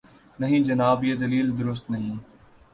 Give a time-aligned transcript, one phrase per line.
[0.39, 2.17] نہیں جناب، یہ دلیل درست نہیں ہے۔